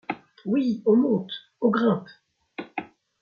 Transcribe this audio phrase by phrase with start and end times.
[0.47, 0.81] Oui!
[0.87, 1.31] on monte,
[1.61, 2.07] on grimpe.